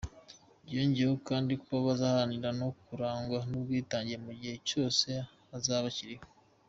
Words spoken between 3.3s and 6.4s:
n’ubwitange mu gihe cyose bazaba bakiriho.